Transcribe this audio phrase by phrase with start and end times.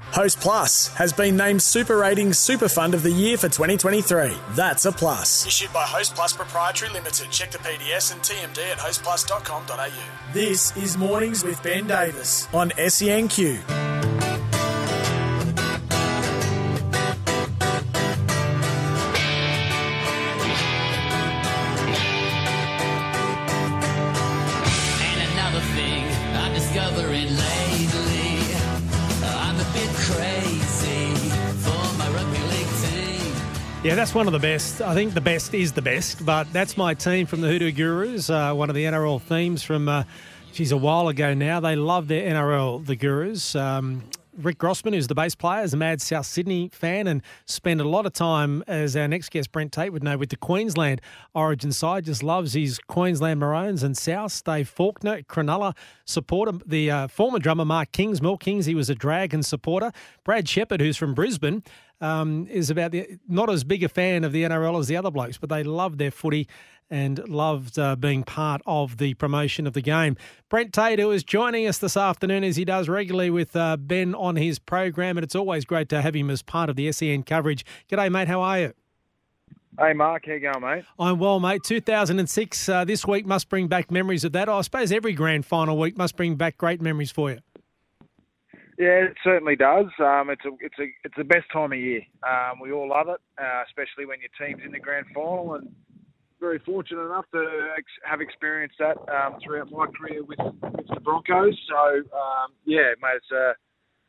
[0.00, 4.32] Host Plus has been named Super Ratings Super Fund of the Year for 2023.
[4.50, 5.46] That's a plus.
[5.46, 7.30] Issued by Host Plus Proprietary Limited.
[7.30, 10.32] Check the PDS and TMD at hostplus.com.au.
[10.32, 13.77] This is Mornings with Ben Davis on SENQ.
[33.84, 34.82] Yeah, that's one of the best.
[34.82, 38.28] I think the best is the best, but that's my team from the Hoodoo Gurus,
[38.28, 40.02] uh, one of the NRL themes from, uh,
[40.52, 41.60] geez, a while ago now.
[41.60, 43.54] They love their NRL, the Gurus.
[43.54, 44.02] Um,
[44.38, 47.88] Rick Grossman, who's the bass player, is a mad South Sydney fan and spent a
[47.88, 51.00] lot of time, as our next guest, Brent Tate, would know, with the Queensland
[51.34, 52.04] origin side.
[52.04, 54.42] Just loves his Queensland Maroons and South.
[54.44, 56.52] Dave Faulkner, Cronulla supporter.
[56.64, 58.38] The uh, former drummer, Mark Kingsmill.
[58.38, 59.90] Kings, he was a Dragon supporter.
[60.24, 61.64] Brad Shepherd, who's from Brisbane,
[62.00, 65.10] um, is about the not as big a fan of the NRL as the other
[65.10, 66.46] blokes, but they love their footy
[66.90, 70.16] and loved uh, being part of the promotion of the game.
[70.48, 74.14] Brent Tate, who is joining us this afternoon as he does regularly with uh, Ben
[74.14, 77.22] on his program, and it's always great to have him as part of the SEN
[77.22, 77.64] coverage.
[77.90, 78.28] G'day, mate.
[78.28, 78.72] How are you?
[79.78, 80.84] Hey, Mark, how you going, mate?
[80.98, 81.62] I'm well, mate.
[81.62, 84.48] 2006 uh, this week must bring back memories of that.
[84.48, 87.38] I suppose every grand final week must bring back great memories for you.
[88.76, 89.86] Yeah, it certainly does.
[90.00, 92.02] Um, it's a, it's a, it's the best time of year.
[92.28, 95.54] Um, we all love it, uh, especially when your team's in the grand final.
[95.54, 95.68] And
[96.40, 97.44] very fortunate enough to
[97.76, 101.58] ex- have experienced that um, throughout my career with, with the Broncos.
[101.68, 103.54] So um, yeah, mate, it's a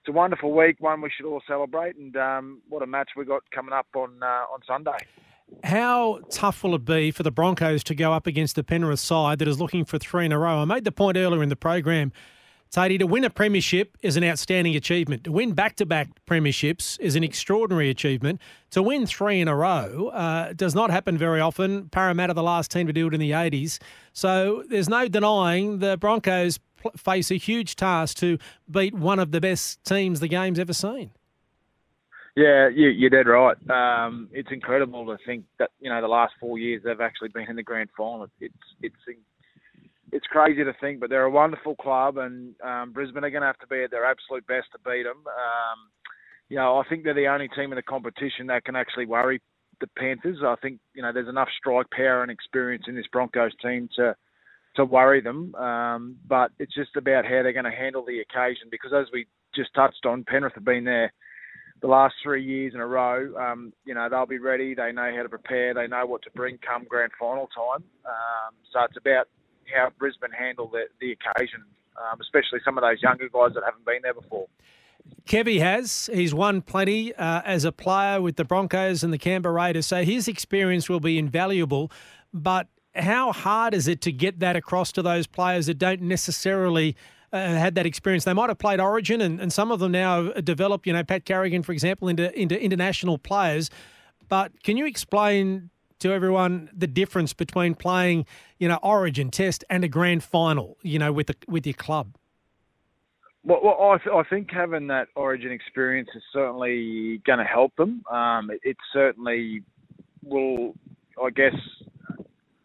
[0.00, 1.96] it's a wonderful week, one we should all celebrate.
[1.96, 4.98] And um, what a match we got coming up on uh, on Sunday.
[5.62, 9.38] How tough will it be for the Broncos to go up against the Penrith side
[9.38, 10.58] that is looking for three in a row?
[10.58, 12.12] I made the point earlier in the program,
[12.74, 15.22] Tatey, to win a premiership is an outstanding achievement.
[15.24, 18.40] To win back-to-back premierships is an extraordinary achievement.
[18.70, 21.88] To win three in a row uh, does not happen very often.
[21.90, 23.78] Parramatta, the last team to do it in the 80s.
[24.12, 26.58] So there's no denying the Broncos
[26.96, 31.12] face a huge task to beat one of the best teams the game's ever seen.
[32.34, 33.56] Yeah, you, you're dead right.
[33.70, 37.48] Um, it's incredible to think that you know the last four years they've actually been
[37.48, 38.26] in the grand final.
[38.40, 38.96] It's it's
[40.14, 43.48] it's crazy to think, but they're a wonderful club, and um, Brisbane are going to
[43.48, 45.24] have to be at their absolute best to beat them.
[45.26, 45.90] Um,
[46.48, 49.42] you know, I think they're the only team in the competition that can actually worry
[49.80, 50.38] the Panthers.
[50.46, 54.14] I think you know there's enough strike power and experience in this Broncos team to
[54.76, 55.52] to worry them.
[55.56, 59.26] Um, but it's just about how they're going to handle the occasion because, as we
[59.52, 61.12] just touched on, Penrith have been there
[61.82, 63.34] the last three years in a row.
[63.36, 64.74] Um, you know, they'll be ready.
[64.74, 65.74] They know how to prepare.
[65.74, 67.82] They know what to bring come grand final time.
[68.06, 69.26] Um, so it's about
[69.72, 71.62] how Brisbane handle the, the occasion,
[71.96, 74.46] um, especially some of those younger guys that haven't been there before.
[75.26, 76.08] Kevy has.
[76.12, 80.02] He's won plenty uh, as a player with the Broncos and the Canberra Raiders, so
[80.02, 81.90] his experience will be invaluable.
[82.32, 86.96] But how hard is it to get that across to those players that don't necessarily
[87.32, 88.24] uh, had that experience?
[88.24, 90.86] They might have played Origin, and, and some of them now have developed.
[90.86, 93.70] You know, Pat Carrigan, for example, into into international players.
[94.28, 95.70] But can you explain
[96.04, 98.26] to everyone the difference between playing,
[98.58, 100.76] you know, Origin Test and a grand final?
[100.82, 102.16] You know, with the, with your club.
[103.42, 107.74] Well, well I, th- I think having that Origin experience is certainly going to help
[107.76, 108.04] them.
[108.10, 109.62] Um, it, it certainly
[110.22, 110.74] will,
[111.22, 111.54] I guess,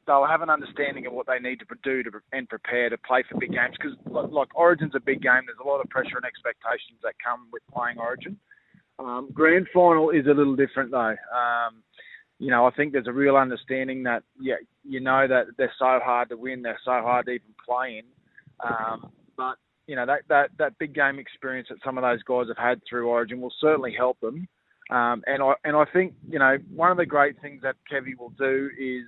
[0.05, 3.23] they'll have an understanding of what they need to do to and prepare to play
[3.29, 3.75] for big games.
[3.81, 3.97] Because
[4.31, 7.63] like, Origin's a big game, there's a lot of pressure and expectations that come with
[7.73, 8.37] playing Origin.
[8.99, 11.15] Um, grand final is a little different though.
[11.31, 11.83] Um,
[12.39, 15.99] you know, I think there's a real understanding that yeah, you know that they're so
[16.03, 18.05] hard to win, they're so hard to even play in.
[18.65, 19.55] Um, but
[19.87, 22.81] you know that that that big game experience that some of those guys have had
[22.89, 24.47] through Origin will certainly help them.
[24.89, 28.17] Um, and I and I think you know one of the great things that Kevy
[28.17, 29.03] will do is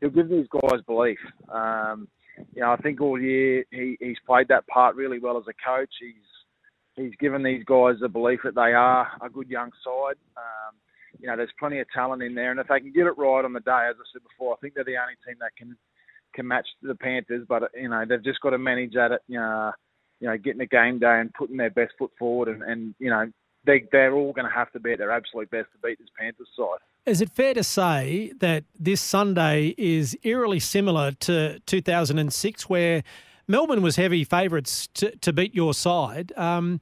[0.00, 1.18] he'll give these guys belief.
[1.48, 2.08] Um,
[2.54, 5.54] you know, I think all year he, he's played that part really well as a
[5.64, 5.92] coach.
[6.00, 10.16] He's he's given these guys the belief that they are a good young side.
[10.36, 10.74] Um,
[11.20, 13.44] you know, there's plenty of talent in there, and if they can get it right
[13.44, 15.76] on the day, as I said before, I think they're the only team that can
[16.34, 17.46] can match the Panthers.
[17.48, 19.20] But you know, they've just got to manage that.
[19.28, 19.72] You know,
[20.20, 23.10] you know, getting a game day and putting their best foot forward, and, and you
[23.10, 23.30] know,
[23.66, 26.08] they they're all going to have to be at their absolute best to beat this
[26.18, 26.78] Panthers side.
[27.06, 33.04] Is it fair to say that this Sunday is eerily similar to 2006, where
[33.46, 36.32] Melbourne was heavy favourites to, to beat your side?
[36.36, 36.80] Um,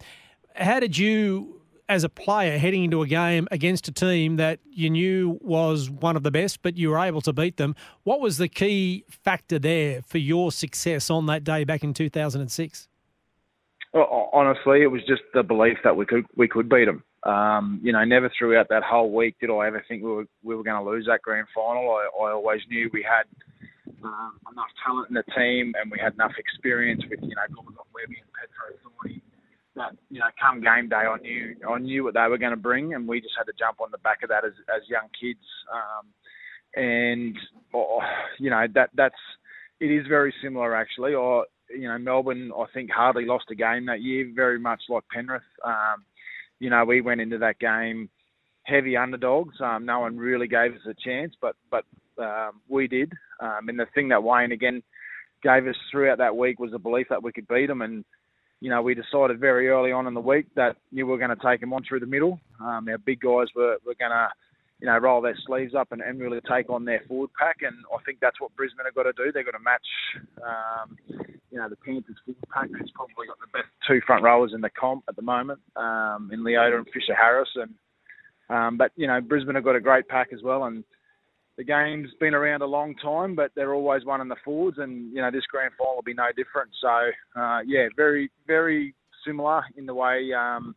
[0.55, 4.89] how did you, as a player, heading into a game against a team that you
[4.89, 7.75] knew was one of the best, but you were able to beat them?
[8.05, 12.89] What was the key factor there for your success on that day back in 2006?
[13.93, 17.05] Well, honestly, it was just the belief that we could we could beat them.
[17.23, 20.57] Um, you know, never throughout that whole week did I ever think we were we
[20.57, 21.91] were going to lose that grand final.
[21.91, 23.25] I, I always knew we had
[24.03, 27.77] um, enough talent in the team and we had enough experience with you know Gordon
[27.95, 29.23] Webby and Petro Thorny
[29.77, 32.57] that you know come game day I knew I knew what they were going to
[32.57, 35.09] bring and we just had to jump on the back of that as as young
[35.21, 35.45] kids.
[35.73, 36.07] Um,
[36.77, 37.37] and
[37.75, 38.01] oh,
[38.39, 39.15] you know that that's
[39.81, 41.15] it is very similar actually.
[41.15, 45.05] Or you know Melbourne I think hardly lost a game that year, very much like
[45.13, 45.43] Penrith.
[45.65, 46.05] Um,
[46.61, 48.09] you know, we went into that game
[48.65, 49.55] heavy underdogs.
[49.61, 51.85] Um, no one really gave us a chance, but but
[52.19, 53.13] um, we did.
[53.41, 54.83] Um, and the thing that Wayne again
[55.43, 57.83] gave us throughout that week was the belief that we could beat them.
[57.83, 58.05] And
[58.65, 61.45] you know, we decided very early on in the week that you were going to
[61.45, 62.41] take them on through the middle.
[62.59, 64.29] Um, our big guys were were going to
[64.81, 67.59] you know, roll their sleeves up and, and really take on their forward pack.
[67.61, 69.31] And I think that's what Brisbane have got to do.
[69.31, 69.87] They've got to match,
[70.43, 70.97] um,
[71.51, 72.69] you know, the Panthers forward pack.
[72.71, 76.31] Who's probably got the best two front rowers in the comp at the moment, um,
[76.33, 77.51] in Leota and Fisher Harris.
[77.55, 77.75] And
[78.49, 80.65] um, but you know, Brisbane have got a great pack as well.
[80.65, 80.85] And
[81.57, 84.79] the game's been around a long time, but they're always one in the forwards.
[84.79, 86.71] And you know, this grand final will be no different.
[86.81, 88.95] So uh, yeah, very very
[89.27, 90.33] similar in the way.
[90.33, 90.75] Um,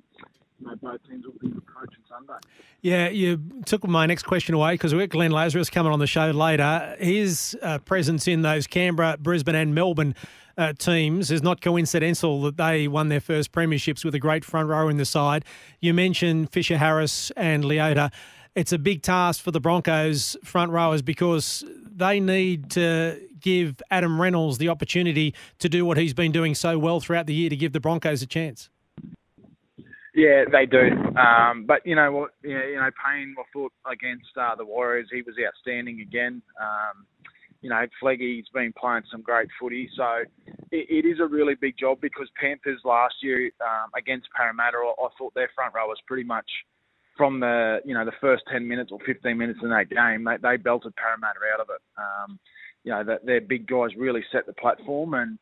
[0.60, 2.40] both teams will be approaching Sunday.
[2.82, 6.08] Yeah, you took my next question away because we've got Glenn Lazarus coming on the
[6.08, 6.96] show later.
[7.00, 10.16] His uh, presence in those Canberra, Brisbane, and Melbourne
[10.58, 14.70] uh, teams is not coincidental that they won their first premierships with a great front
[14.70, 15.46] row in the side.
[15.80, 18.12] You mentioned Fisher Harris and Leota.
[18.58, 21.64] It's a big task for the Broncos front rowers because
[21.96, 26.80] they need to give Adam Reynolds the opportunity to do what he's been doing so
[26.80, 28.72] well throughout the year to give the Broncos a chance.
[30.16, 30.90] Yeah, they do.
[31.16, 32.32] Um, but you know what?
[32.42, 33.36] You know, Payne.
[33.38, 36.42] I thought against uh, the Warriors, he was outstanding again.
[36.60, 37.06] Um,
[37.62, 40.24] you know, Fleggy's been playing some great footy, so
[40.72, 45.06] it, it is a really big job because Panthers last year um, against Parramatta, I,
[45.06, 46.50] I thought their front row was pretty much
[47.18, 50.38] from the you know the first ten minutes or fifteen minutes in that game, they,
[50.42, 51.82] they belted Parramatta out of it.
[51.98, 52.40] Um,
[52.84, 55.38] you know, that their big guys really set the platform, and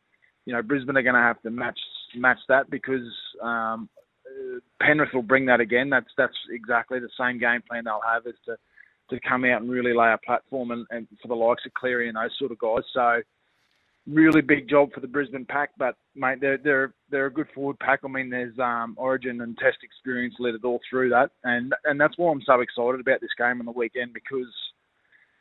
[0.46, 1.80] you know Brisbane are going to have to match
[2.16, 3.08] match that because
[3.42, 3.90] um,
[4.82, 5.90] Penrith will bring that again.
[5.90, 8.58] That's that's exactly the same game plan they'll have is to
[9.10, 12.08] to come out and really lay a platform and, and for the likes of Cleary
[12.08, 12.84] and those sort of guys.
[12.92, 13.22] So
[14.08, 17.80] really big job for the Brisbane pack, but mate, they're they're they're a good forward
[17.80, 18.02] pack.
[18.04, 22.00] I mean, there's um, Origin and Test experience led it all through that, and and
[22.00, 24.54] that's why I'm so excited about this game on the weekend because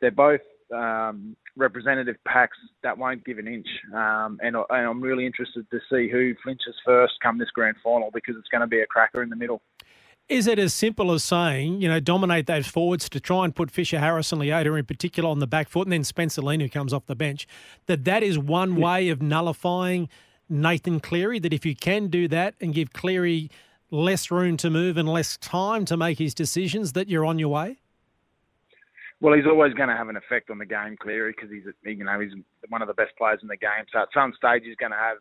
[0.01, 0.41] they're both
[0.73, 3.67] um, representative packs that won't give an inch.
[3.93, 8.09] Um, and, and I'm really interested to see who flinches first come this grand final
[8.13, 9.61] because it's going to be a cracker in the middle.
[10.27, 13.69] Is it as simple as saying, you know, dominate those forwards to try and put
[13.69, 16.69] Fisher Harris and Leota in particular on the back foot and then Spencer Leniu who
[16.69, 17.47] comes off the bench,
[17.85, 20.09] that that is one way of nullifying
[20.49, 23.51] Nathan Cleary, that if you can do that and give Cleary
[23.91, 27.49] less room to move and less time to make his decisions, that you're on your
[27.49, 27.77] way?
[29.21, 32.03] Well, he's always going to have an effect on the game, Cleary, because he's you
[32.03, 32.33] know he's
[32.69, 33.85] one of the best players in the game.
[33.93, 35.17] So at some stage he's going to have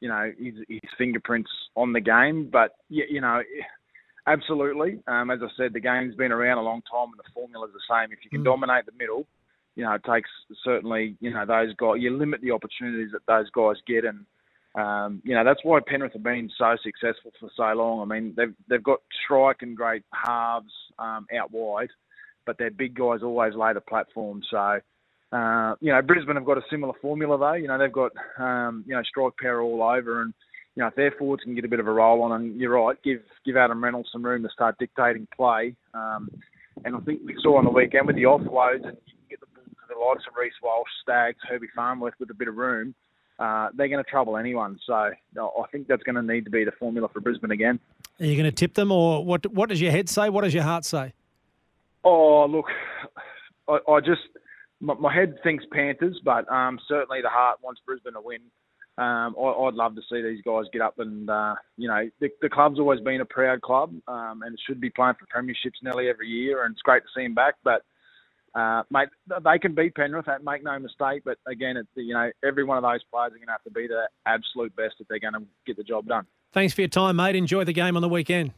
[0.00, 2.48] you know his, his fingerprints on the game.
[2.50, 3.42] But you know,
[4.26, 5.00] absolutely.
[5.06, 7.94] Um, as I said, the game's been around a long time, and the formula's the
[7.94, 8.12] same.
[8.12, 8.44] If you can mm.
[8.44, 9.26] dominate the middle,
[9.74, 10.30] you know it takes
[10.64, 11.96] certainly you know those guys.
[11.98, 14.24] You limit the opportunities that those guys get, and
[14.74, 18.00] um, you know that's why Penrith have been so successful for so long.
[18.00, 21.90] I mean, they've they've got strike and great halves um, out wide
[22.46, 24.40] but their big guys always lay the platform.
[24.50, 24.78] So,
[25.32, 27.54] uh, you know, Brisbane have got a similar formula though.
[27.54, 30.32] You know, they've got um, you know strike power all over, and
[30.76, 32.74] you know if their forwards can get a bit of a roll on, and you're
[32.74, 35.74] right, give give Adam Reynolds some room to start dictating play.
[35.94, 36.30] Um,
[36.84, 39.40] and I think we saw on the weekend with the offloads, and you can get
[39.40, 42.56] the ball to the likes of Reece Walsh, Stags, Herbie Farnworth with a bit of
[42.56, 42.94] room.
[43.38, 44.78] Uh, they're going to trouble anyone.
[44.86, 45.12] So I
[45.72, 47.80] think that's going to need to be the formula for Brisbane again.
[48.20, 49.46] Are you going to tip them, or what?
[49.46, 50.28] What does your head say?
[50.28, 51.12] What does your heart say?
[52.04, 52.66] Oh, look,
[53.68, 54.22] I, I just
[54.80, 58.40] my, my head thinks Panthers, but um, certainly the heart wants Brisbane to win.
[58.98, 62.30] Um, I, I'd love to see these guys get up and uh, you know the,
[62.40, 65.82] the club's always been a proud club um, and it should be playing for premierships
[65.82, 67.56] nearly every year, and it's great to see them back.
[67.62, 67.82] But
[68.54, 71.22] uh, mate, they can beat Penrith, make no mistake.
[71.24, 73.70] But again, it, you know every one of those players are going to have to
[73.70, 76.26] be the absolute best if they're going to get the job done.
[76.52, 77.36] Thanks for your time, mate.
[77.36, 78.52] Enjoy the game on the weekend.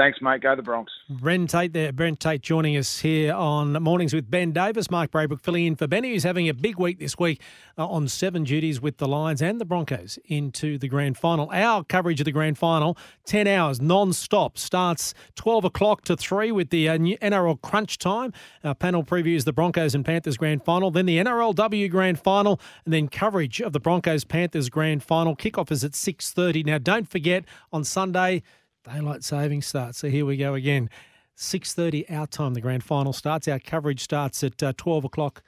[0.00, 0.40] Thanks, mate.
[0.40, 0.86] Go the Broncs.
[1.10, 1.92] Brent Tate there.
[1.92, 4.90] Brent Tate joining us here on Mornings with Ben Davis.
[4.90, 7.42] Mark Braybrook filling in for Benny, who's having a big week this week
[7.76, 11.50] uh, on seven duties with the Lions and the Broncos into the grand final.
[11.52, 16.70] Our coverage of the grand final, 10 hours non-stop, starts 12 o'clock to 3 with
[16.70, 18.32] the uh, NRL crunch time.
[18.64, 22.94] Our panel previews the Broncos and Panthers grand final, then the NRLW grand final, and
[22.94, 25.36] then coverage of the Broncos-Panthers grand final.
[25.36, 26.64] Kickoff is at 6.30.
[26.64, 28.42] Now, don't forget, on Sunday
[28.84, 29.98] daylight saving starts.
[29.98, 30.90] So here we go again.
[31.36, 33.48] 6.30 our time, the grand final starts.
[33.48, 35.42] Our coverage starts at uh, 12 o'clock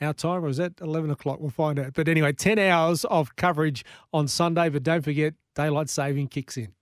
[0.00, 1.40] our time, or is that 11 o'clock?
[1.40, 1.94] We'll find out.
[1.94, 6.72] But anyway, 10 hours of coverage on Sunday, but don't forget, daylight saving kicks in.